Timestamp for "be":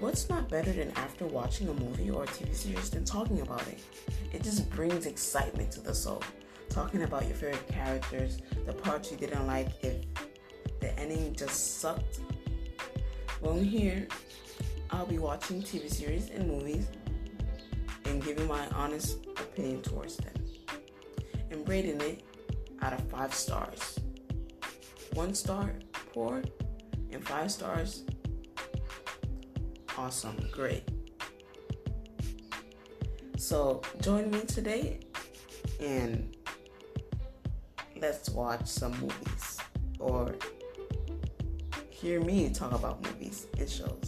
15.06-15.18